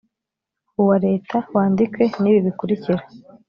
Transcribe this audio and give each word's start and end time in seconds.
uwa 0.81 0.95
leta 1.05 1.37
wandikwe 1.53 2.03
ni 2.21 2.27
ibi 2.31 2.39
bikurikira 2.47 3.03